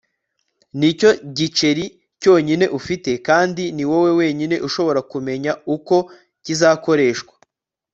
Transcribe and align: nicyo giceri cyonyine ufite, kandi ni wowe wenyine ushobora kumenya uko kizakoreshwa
nicyo 0.79 1.09
giceri 1.37 1.85
cyonyine 2.21 2.65
ufite, 2.79 3.11
kandi 3.27 3.63
ni 3.75 3.83
wowe 3.89 4.11
wenyine 4.19 4.55
ushobora 4.67 4.99
kumenya 5.11 5.51
uko 5.75 5.95
kizakoreshwa 6.43 7.33